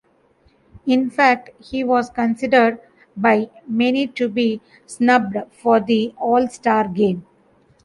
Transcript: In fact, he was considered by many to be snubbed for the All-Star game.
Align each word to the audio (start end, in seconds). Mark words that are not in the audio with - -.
In 0.87 1.11
fact, 1.11 1.51
he 1.63 1.83
was 1.83 2.09
considered 2.09 2.79
by 3.15 3.51
many 3.67 4.07
to 4.07 4.27
be 4.29 4.59
snubbed 4.87 5.37
for 5.53 5.79
the 5.79 6.15
All-Star 6.17 6.87
game. 6.87 7.27